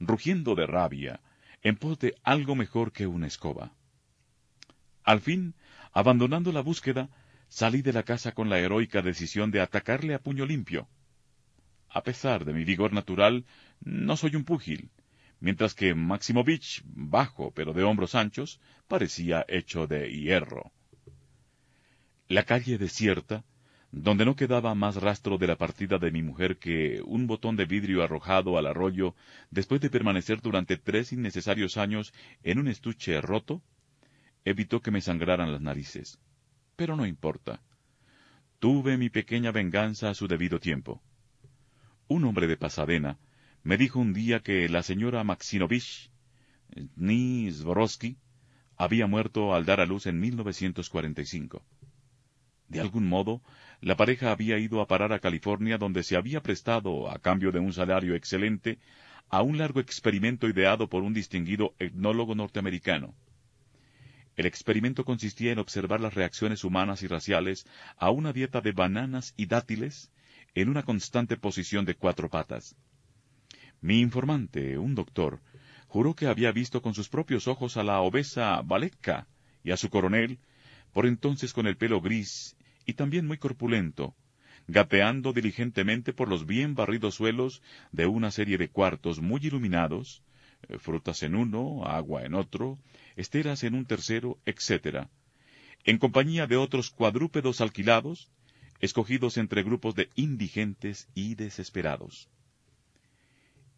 [0.00, 1.20] rugiendo de rabia,
[1.62, 3.72] en pos de algo mejor que una escoba.
[5.02, 5.54] Al fin,
[5.92, 7.10] abandonando la búsqueda,
[7.48, 10.88] salí de la casa con la heroica decisión de atacarle a puño limpio.
[11.94, 13.44] A pesar de mi vigor natural,
[13.80, 14.90] no soy un púgil,
[15.38, 20.72] mientras que Maximovich, bajo pero de hombros anchos, parecía hecho de hierro.
[22.26, 23.44] La calle desierta,
[23.92, 27.64] donde no quedaba más rastro de la partida de mi mujer que un botón de
[27.64, 29.14] vidrio arrojado al arroyo
[29.52, 33.62] después de permanecer durante tres innecesarios años en un estuche roto,
[34.44, 36.18] evitó que me sangraran las narices.
[36.74, 37.62] Pero no importa.
[38.58, 41.00] Tuve mi pequeña venganza a su debido tiempo.
[42.06, 43.18] Un hombre de Pasadena
[43.62, 46.10] me dijo un día que la señora Maxinovich,
[46.96, 48.18] ni Zborowski,
[48.76, 51.64] había muerto al dar a luz en 1945.
[52.68, 53.40] De algún modo,
[53.80, 57.60] la pareja había ido a parar a California donde se había prestado, a cambio de
[57.60, 58.78] un salario excelente,
[59.30, 63.14] a un largo experimento ideado por un distinguido etnólogo norteamericano.
[64.36, 69.32] El experimento consistía en observar las reacciones humanas y raciales a una dieta de bananas
[69.38, 70.10] y dátiles
[70.54, 72.76] en una constante posición de cuatro patas.
[73.80, 75.40] Mi informante, un doctor,
[75.88, 79.26] juró que había visto con sus propios ojos a la obesa Valekka
[79.62, 80.38] y a su coronel,
[80.92, 84.14] por entonces con el pelo gris y también muy corpulento,
[84.66, 87.62] gateando diligentemente por los bien barridos suelos
[87.92, 90.22] de una serie de cuartos muy iluminados,
[90.68, 92.78] eh, frutas en uno, agua en otro,
[93.16, 95.08] esteras en un tercero, etc.,
[95.84, 98.30] en compañía de otros cuadrúpedos alquilados,
[98.84, 102.28] escogidos entre grupos de indigentes y desesperados.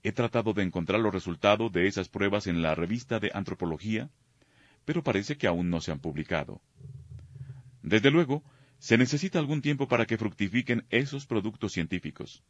[0.03, 4.11] He tratado de encontrar los resultados de esas pruebas en la revista de antropología,
[4.85, 6.61] pero parece que aún no se han publicado.
[7.83, 8.43] Desde luego,
[8.79, 12.43] se necesita algún tiempo para que fructifiquen esos productos científicos.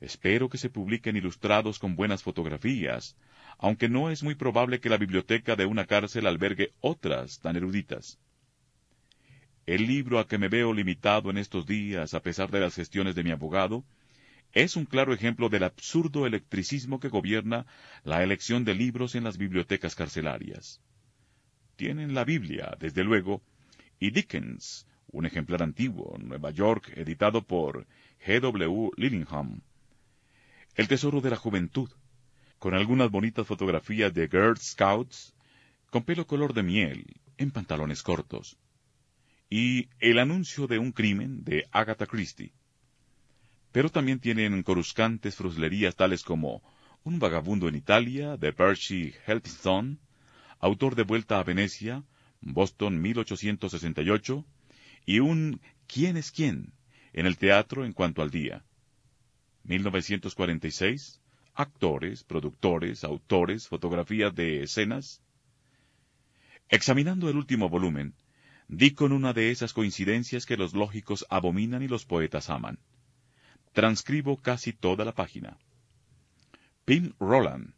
[0.00, 3.16] Espero que se publiquen ilustrados con buenas fotografías,
[3.58, 8.18] aunque no es muy probable que la biblioteca de una cárcel albergue otras tan eruditas.
[9.70, 13.14] El libro a que me veo limitado en estos días, a pesar de las gestiones
[13.14, 13.84] de mi abogado,
[14.52, 17.66] es un claro ejemplo del absurdo electricismo que gobierna
[18.02, 20.80] la elección de libros en las bibliotecas carcelarias.
[21.76, 23.42] Tienen la Biblia, desde luego,
[24.00, 27.86] y Dickens, un ejemplar antiguo, Nueva York, editado por
[28.26, 28.40] G.
[28.40, 28.90] W.
[28.96, 29.60] Lillingham.
[30.74, 31.90] El tesoro de la juventud,
[32.58, 35.32] con algunas bonitas fotografías de Girl Scouts,
[35.90, 37.04] con pelo color de miel,
[37.38, 38.58] en pantalones cortos.
[39.52, 42.52] Y El anuncio de un crimen de Agatha Christie.
[43.72, 46.62] Pero también tienen coruscantes fruslerías tales como
[47.02, 49.98] Un vagabundo en Italia, de Percy Helpstone,
[50.60, 52.04] autor de Vuelta a Venecia,
[52.40, 54.46] Boston 1868,
[55.04, 56.72] y un ¿Quién es quién?
[57.12, 58.64] en el teatro en cuanto al día.
[59.64, 61.20] 1946,
[61.54, 65.20] actores, productores, autores, fotografías de escenas.
[66.68, 68.14] Examinando el último volumen,
[68.72, 72.78] di con una de esas coincidencias que los lógicos abominan y los poetas aman.
[73.72, 75.58] Transcribo casi toda la página.
[76.84, 77.74] Pim Roland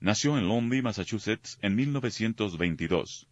[0.00, 3.26] nació en Londres, Massachusetts, en 1922.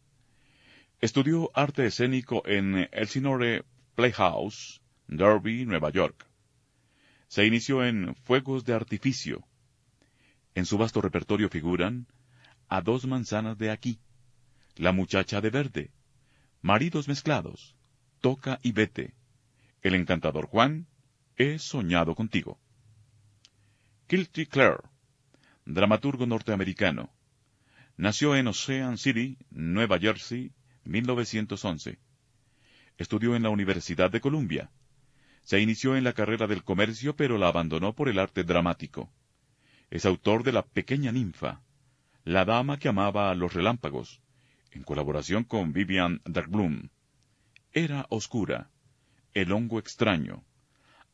[1.02, 3.64] Estudió arte escénico en Elsinore
[3.94, 6.26] Playhouse, Derby, Nueva York.
[7.28, 9.46] Se inició en Fuegos de Artificio.
[10.54, 12.06] En su vasto repertorio figuran
[12.68, 14.00] A dos manzanas de aquí,
[14.76, 15.90] La muchacha de verde,
[16.62, 17.74] Maridos mezclados,
[18.20, 19.14] Toca y vete,
[19.80, 20.86] El encantador Juan,
[21.36, 22.60] He soñado contigo.
[24.06, 24.82] Kilty Clare,
[25.64, 27.10] dramaturgo norteamericano.
[27.96, 30.52] Nació en Ocean City, Nueva Jersey,
[30.84, 31.98] 1911.
[32.98, 34.70] Estudió en la Universidad de Columbia.
[35.42, 39.10] Se inició en la carrera del comercio, pero la abandonó por el arte dramático.
[39.88, 41.62] Es autor de La pequeña ninfa,
[42.24, 44.20] La dama que amaba a los relámpagos,
[44.72, 46.88] en colaboración con Vivian Darkblum.
[47.72, 48.70] Era oscura,
[49.34, 50.44] El hongo extraño,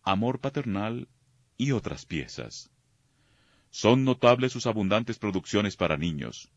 [0.03, 1.09] Amor paternal
[1.57, 2.71] y otras piezas.
[3.71, 6.51] Son notables sus abundantes producciones para niños.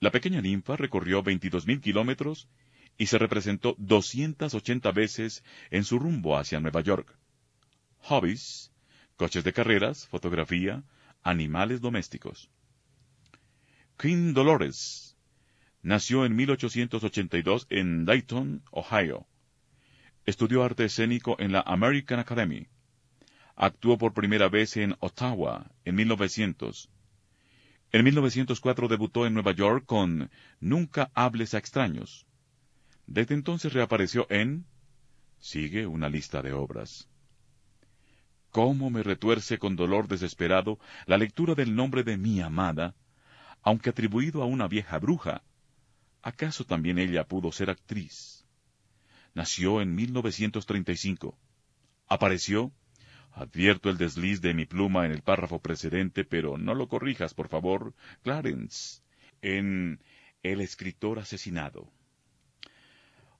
[0.00, 2.48] La pequeña ninfa recorrió 22.000 kilómetros
[2.96, 7.16] y se representó 280 veces en su rumbo hacia Nueva York.
[7.98, 8.72] Hobbies,
[9.16, 10.82] coches de carreras, fotografía,
[11.22, 12.50] animales domésticos.
[13.98, 15.11] Queen Dolores
[15.82, 19.26] nació en 1882 en Dayton, Ohio.
[20.24, 22.66] Estudió arte escénico en la American Academy.
[23.56, 26.90] Actuó por primera vez en Ottawa en 1900
[27.92, 32.26] en 1904 debutó en Nueva York con Nunca hables a extraños.
[33.06, 34.64] Desde entonces reapareció en...
[35.38, 37.10] Sigue una lista de obras.
[38.50, 42.94] ¿Cómo me retuerce con dolor desesperado la lectura del nombre de mi amada,
[43.60, 45.42] aunque atribuido a una vieja bruja?
[46.22, 48.46] ¿Acaso también ella pudo ser actriz?
[49.34, 51.36] Nació en 1935.
[52.08, 52.72] Apareció
[53.34, 57.48] Advierto el desliz de mi pluma en el párrafo precedente, pero no lo corrijas, por
[57.48, 59.00] favor, Clarence,
[59.40, 60.00] en
[60.42, 61.90] El escritor asesinado.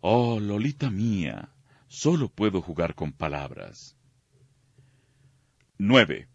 [0.01, 1.51] Oh, Lolita mía,
[1.89, 3.97] solo puedo jugar con palabras.
[5.77, 6.29] 9.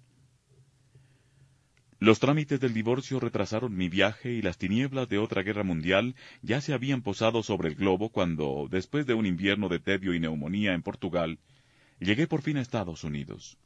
[2.00, 6.62] Los trámites del divorcio retrasaron mi viaje y las tinieblas de otra guerra mundial ya
[6.62, 10.74] se habían posado sobre el globo cuando, después de un invierno de tedio y neumonía
[10.74, 11.40] en Portugal,
[12.00, 13.58] llegué por fin a Estados Unidos.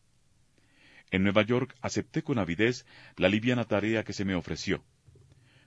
[1.12, 2.86] En Nueva York acepté con avidez
[3.18, 4.82] la liviana tarea que se me ofreció.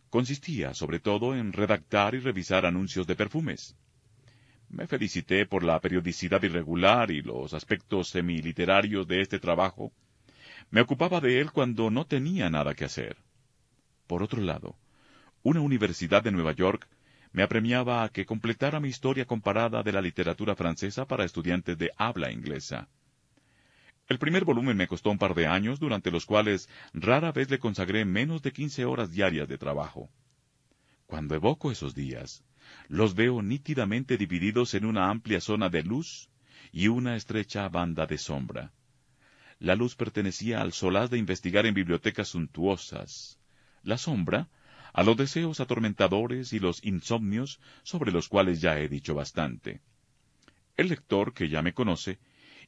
[0.08, 3.76] Consistía, sobre todo, en redactar y revisar anuncios de perfumes.
[4.70, 9.92] Me felicité por la periodicidad irregular y los aspectos semiliterarios de este trabajo.
[10.70, 13.16] Me ocupaba de él cuando no tenía nada que hacer.
[14.06, 14.76] Por otro lado,
[15.42, 16.88] una universidad de Nueva York
[17.32, 21.90] me apremiaba a que completara mi historia comparada de la literatura francesa para estudiantes de
[21.96, 22.88] habla inglesa.
[24.06, 27.58] El primer volumen me costó un par de años, durante los cuales rara vez le
[27.58, 30.10] consagré menos de quince horas diarias de trabajo.
[31.06, 32.44] Cuando evoco esos días,
[32.88, 36.28] los veo nítidamente divididos en una amplia zona de luz
[36.70, 38.72] y una estrecha banda de sombra.
[39.58, 43.38] La luz pertenecía al solaz de investigar en bibliotecas suntuosas.
[43.82, 44.48] La sombra
[44.92, 49.80] a los deseos atormentadores y los insomnios sobre los cuales ya he dicho bastante.
[50.76, 52.18] El lector, que ya me conoce,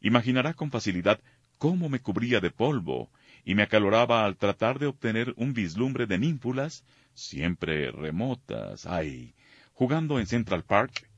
[0.01, 1.21] imaginará con facilidad
[1.59, 3.11] cómo me cubría de polvo
[3.45, 6.85] y me acaloraba al tratar de obtener un vislumbre de ninfulas,
[7.15, 9.35] siempre remotas, ay,
[9.73, 11.09] jugando en Central Park,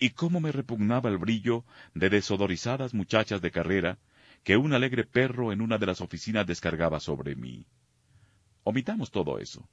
[0.00, 3.98] y cómo me repugnaba el brillo de desodorizadas muchachas de carrera
[4.48, 7.66] que un alegre perro en una de las oficinas descargaba sobre mí.
[8.62, 9.68] Omitamos todo eso.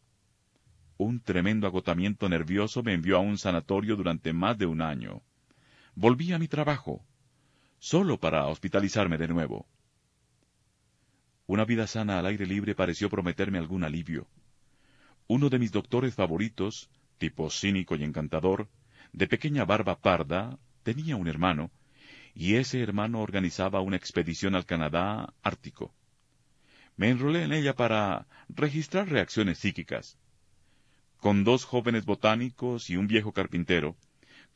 [0.98, 5.22] Un tremendo agotamiento nervioso me envió a un sanatorio durante más de un año.
[5.96, 7.06] Volví a mi trabajo,
[7.80, 9.66] solo para hospitalizarme de nuevo.
[11.48, 14.28] Una vida sana al aire libre pareció prometerme algún alivio.
[15.28, 18.68] Uno de mis doctores favoritos, tipo cínico y encantador,
[19.14, 21.72] de pequeña barba parda, tenía un hermano,
[22.36, 25.96] y ese hermano organizaba una expedición al Canadá ártico.
[26.98, 30.18] Me enrolé en ella para registrar reacciones psíquicas.
[31.18, 33.96] Con dos jóvenes botánicos y un viejo carpintero,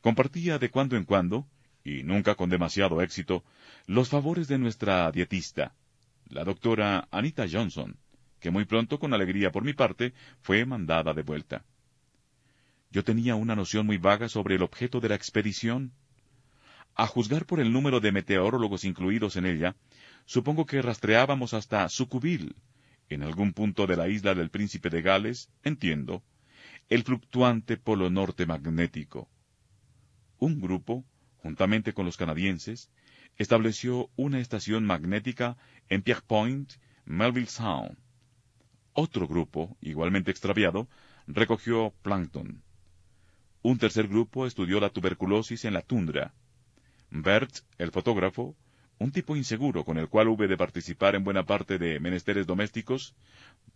[0.02, 1.48] compartía de cuando en cuando,
[1.82, 3.42] y nunca con demasiado éxito,
[3.86, 5.74] los favores de nuestra dietista,
[6.28, 7.96] la doctora Anita Johnson,
[8.40, 10.12] que muy pronto, con alegría por mi parte,
[10.42, 11.64] fue mandada de vuelta.
[12.90, 15.92] Yo tenía una noción muy vaga sobre el objeto de la expedición.
[17.00, 19.74] A juzgar por el número de meteorólogos incluidos en ella,
[20.26, 22.56] supongo que rastreábamos hasta Sucubil,
[23.08, 26.22] en algún punto de la isla del Príncipe de Gales, entiendo,
[26.90, 29.30] el fluctuante polo norte magnético.
[30.36, 31.06] Un grupo,
[31.38, 32.90] juntamente con los canadienses,
[33.38, 35.56] estableció una estación magnética
[35.88, 36.70] en Pierrepoint,
[37.06, 37.96] Melville Sound.
[38.92, 40.86] Otro grupo, igualmente extraviado,
[41.26, 42.62] recogió plancton.
[43.62, 46.34] Un tercer grupo estudió la tuberculosis en la tundra.
[47.10, 48.56] Bert, el fotógrafo,
[48.98, 53.14] un tipo inseguro con el cual hube de participar en buena parte de menesteres domésticos,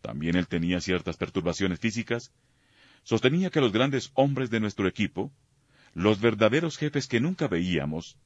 [0.03, 2.32] también él tenía ciertas perturbaciones físicas,
[3.03, 5.32] sostenía que los grandes hombres de nuestro equipo,
[5.95, 8.18] los verdaderos jefes que nunca veíamos,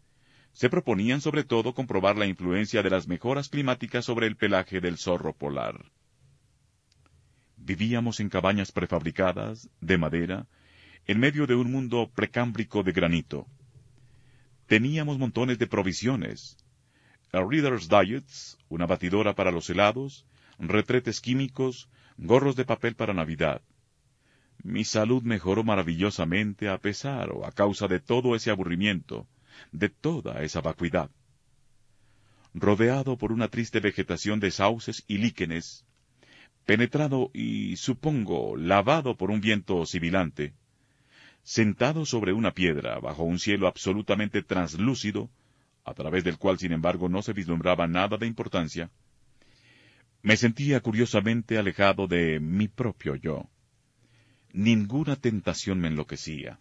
[0.52, 4.98] se proponían sobre todo comprobar la influencia de las mejoras climáticas sobre el pelaje del
[4.98, 5.92] zorro polar.
[7.56, 10.46] Vivíamos en cabañas prefabricadas, de madera,
[11.06, 13.46] en medio de un mundo precámbrico de granito.
[14.68, 16.58] Teníamos montones de provisiones.
[17.32, 20.26] El Reader's Diets, una batidora para los helados,
[20.58, 21.88] retretes químicos,
[22.18, 23.62] gorros de papel para Navidad.
[24.62, 29.26] Mi salud mejoró maravillosamente a pesar o a causa de todo ese aburrimiento,
[29.72, 31.10] de toda esa vacuidad.
[32.52, 35.86] Rodeado por una triste vegetación de sauces y líquenes,
[36.66, 40.52] penetrado y, supongo, lavado por un viento sibilante,
[41.49, 45.30] sentado sobre una piedra bajo un cielo absolutamente translúcido,
[45.82, 48.90] a través del cual sin embargo no se vislumbraba nada de importancia,
[50.20, 53.49] me sentía curiosamente alejado de mi propio yo.
[54.53, 56.61] Ninguna tentación me enloquecía.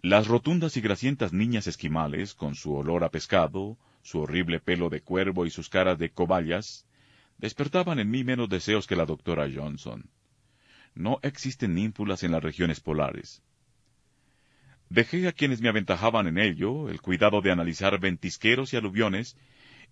[0.00, 5.00] Las rotundas y grasientas niñas esquimales, con su olor a pescado, su horrible pelo de
[5.00, 6.86] cuervo y sus caras de cobayas,
[7.38, 10.08] despertaban en mí menos deseos que la doctora Johnson
[10.94, 13.42] no existen ninfulas en las regiones polares.
[14.88, 19.36] Dejé a quienes me aventajaban en ello el cuidado de analizar ventisqueros y aluviones,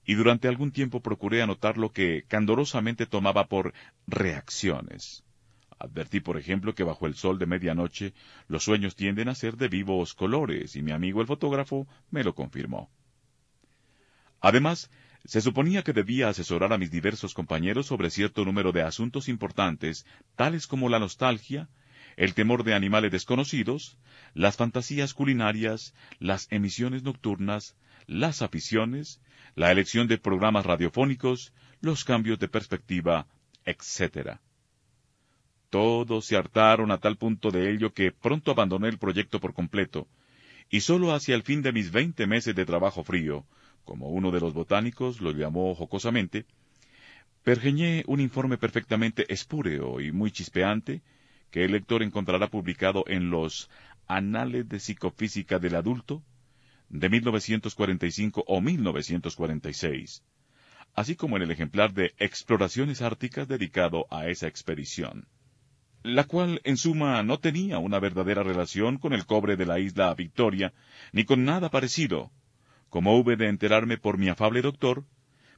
[0.05, 3.75] y durante algún tiempo procuré anotar lo que candorosamente tomaba por
[4.07, 5.25] reacciones.
[5.79, 8.13] Advertí, por ejemplo, que bajo el sol de medianoche
[8.49, 12.35] los sueños tienden a ser de vivos colores, y mi amigo el fotógrafo me lo
[12.35, 12.91] confirmó.
[14.41, 14.91] Además,
[15.25, 20.07] se suponía que debía asesorar a mis diversos compañeros sobre cierto número de asuntos importantes,
[20.37, 21.69] tales como la nostalgia,
[22.16, 23.99] el temor de animales desconocidos,
[24.35, 29.21] las fantasías culinarias, las emisiones nocturnas, las aficiones,
[29.55, 33.27] la elección de programas radiofónicos, los cambios de perspectiva,
[33.64, 34.39] etc.
[35.71, 40.09] Todos se hartaron a tal punto de ello que pronto abandoné el proyecto por completo,
[40.71, 43.47] y sólo hacia el fin de mis veinte meses de trabajo frío,
[43.89, 46.45] como uno de los botánicos lo llamó jocosamente,
[47.43, 51.01] pergeñé un informe perfectamente espúreo y muy chispeante,
[51.51, 53.70] que el lector encontrará publicado en los
[54.07, 56.22] Anales de Psicofísica del Adulto,
[56.91, 60.22] de 1945 o 1946,
[60.95, 65.28] así como en el ejemplar de Exploraciones Árticas dedicado a esa expedición,
[66.03, 70.12] la cual en suma no tenía una verdadera relación con el cobre de la isla
[70.12, 70.74] Victoria,
[71.12, 72.30] ni con nada parecido,
[72.89, 75.05] como hube de enterarme por mi afable doctor,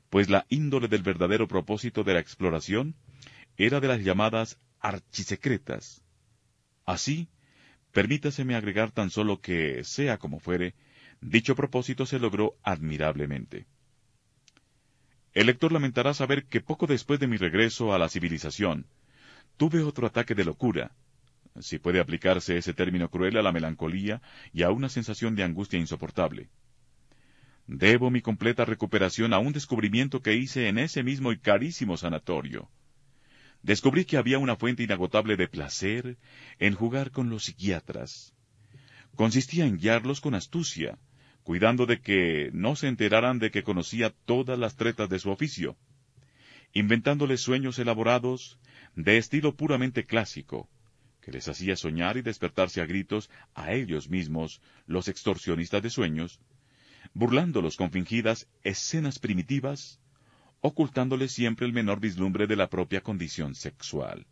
[0.09, 2.97] pues la índole del verdadero propósito de la exploración
[3.57, 6.03] era de las llamadas archisecretas.
[6.85, 7.29] Así,
[7.93, 10.75] permítaseme agregar tan solo que, sea como fuere,
[11.21, 13.67] dicho propósito se logró admirablemente.
[15.33, 18.87] El lector lamentará saber que poco después de mi regreso a la civilización,
[19.57, 20.91] tuve otro ataque de locura,
[21.61, 24.23] si puede aplicarse ese término cruel a la melancolía
[24.53, 26.49] y a una sensación de angustia insoportable.
[27.73, 32.69] Debo mi completa recuperación a un descubrimiento que hice en ese mismo y carísimo sanatorio.
[33.63, 36.19] Descubrí que había una fuente inagotable de placer
[36.59, 38.35] en jugar con los psiquiatras.
[39.15, 40.99] consistía en guiarlos con astucia,
[41.45, 45.77] cuidando de que no se enteraran de que conocía todas las tretas de su oficio,
[46.73, 48.59] inventándoles sueños elaborados
[48.97, 50.69] de estilo puramente clásico,
[51.21, 56.41] que les hacía soñar y despertarse a gritos a ellos mismos, los extorsionistas de sueños,
[57.15, 60.01] burlándolos con fingidas escenas primitivas,
[60.61, 64.27] ocultándoles siempre el menor vislumbre de la propia condición sexual.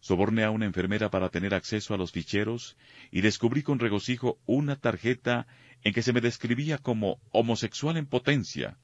[0.00, 2.76] Soborné a una enfermera para tener acceso a los ficheros
[3.10, 5.46] y descubrí con regocijo una tarjeta
[5.82, 8.78] en que se me describía como homosexual en potencia,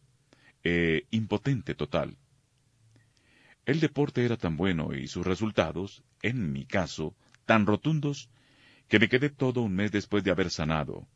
[0.63, 2.17] e impotente total.
[3.65, 8.31] El deporte era tan bueno y sus resultados, en mi caso, tan rotundos,
[8.89, 11.07] que me quedé todo un mes después de haber sanado.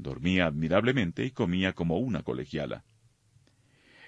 [0.00, 2.84] Dormía admirablemente y comía como una colegiala.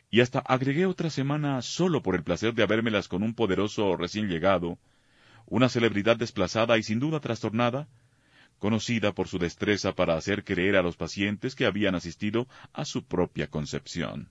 [0.09, 4.29] Y hasta agregué otra semana solo por el placer de habérmelas con un poderoso recién
[4.29, 4.79] llegado,
[5.47, 7.89] una celebridad desplazada y sin duda trastornada,
[8.59, 13.05] conocida por su destreza para hacer creer a los pacientes que habían asistido a su
[13.05, 14.31] propia concepción.